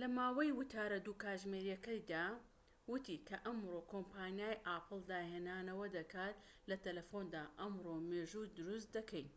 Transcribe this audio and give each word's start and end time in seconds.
لەماوەی 0.00 0.56
وتارە 0.58 0.98
٢ 1.06 1.12
کاتژمێریەکەیدا، 1.22 2.24
وتی 2.90 3.22
کە 3.28 3.36
ئەمڕۆ 3.46 3.78
کۆمپانیای 3.92 4.62
ئاپڵ 4.66 4.98
داهێنانەوە 5.10 5.86
دەکات 5.96 6.36
لە 6.70 6.76
تەلەفوندا، 6.84 7.42
ئەمڕۆ 7.60 7.94
مێژوو 8.10 8.50
دروست 8.56 8.88
دەکەین 8.96 9.28